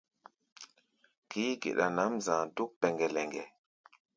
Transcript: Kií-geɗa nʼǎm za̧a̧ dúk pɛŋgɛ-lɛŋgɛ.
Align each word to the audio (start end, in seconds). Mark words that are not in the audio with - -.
Kií-geɗa 1.29 1.85
nʼǎm 1.95 2.13
za̧a̧ 2.25 2.43
dúk 2.55 2.71
pɛŋgɛ-lɛŋgɛ. 2.79 3.43